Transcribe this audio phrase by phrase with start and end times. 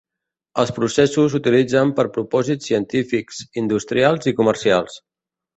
[0.61, 4.99] Els processos s'utilitzen per propòsits científics, industrials i comercials.